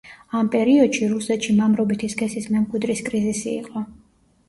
ამ 0.37 0.47
პერიოდში 0.55 1.09
რუსეთში 1.11 1.55
მამრობითი 1.59 2.11
სქესის 2.17 2.51
მემკვიდრის 2.59 3.07
კრიზისი 3.11 3.59
იყო. 3.63 3.89